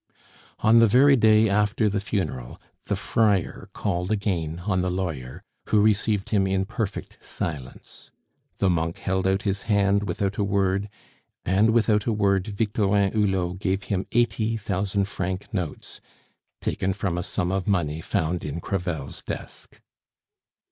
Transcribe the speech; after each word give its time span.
On 0.61 0.79
the 0.79 0.87
very 0.87 1.15
day 1.15 1.47
after 1.47 1.87
the 1.87 1.99
funeral, 2.01 2.59
the 2.85 2.95
friar 2.95 3.69
called 3.71 4.09
again 4.09 4.63
on 4.65 4.81
the 4.81 4.89
lawyer, 4.89 5.43
who 5.69 5.79
received 5.79 6.31
him 6.31 6.47
in 6.47 6.65
perfect 6.65 7.19
silence. 7.23 8.09
The 8.57 8.67
monk 8.67 8.97
held 8.97 9.27
out 9.27 9.43
his 9.43 9.61
hand 9.69 10.07
without 10.07 10.37
a 10.39 10.43
word, 10.43 10.89
and 11.45 11.69
without 11.69 12.07
a 12.07 12.11
word 12.13 12.47
Victorin 12.47 13.11
Hulot 13.11 13.59
gave 13.59 13.83
him 13.93 14.07
eighty 14.11 14.57
thousand 14.57 15.05
franc 15.07 15.53
notes, 15.53 16.01
taken 16.61 16.93
from 16.93 17.15
a 17.15 17.21
sum 17.21 17.51
of 17.51 17.67
money 17.67 18.01
found 18.01 18.43
in 18.43 18.59
Crevel's 18.59 19.21
desk. 19.21 19.81